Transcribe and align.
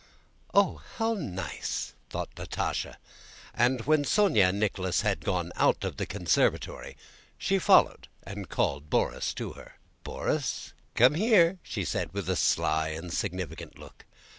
"Oh, 0.55 0.77
how 0.95 1.13
nice," 1.13 1.93
thought 2.09 2.33
Natásha; 2.33 2.95
and 3.53 3.81
when 3.81 4.03
Sónya 4.03 4.49
and 4.49 4.59
Nicholas 4.59 5.01
had 5.01 5.23
gone 5.23 5.51
out 5.55 5.83
of 5.83 5.97
the 5.97 6.07
conservatory 6.07 6.97
she 7.37 7.59
followed 7.59 8.07
and 8.23 8.49
called 8.49 8.89
Borís 8.89 9.31
to 9.35 9.53
her. 9.53 9.77
"Borís, 10.03 10.73
come 10.95 11.13
here," 11.13 11.59
said 11.63 12.09
she 12.09 12.13
with 12.13 12.27
a 12.29 12.35
sly 12.35 12.87
and 12.87 13.13
significant 13.13 13.77
look. 13.77 14.07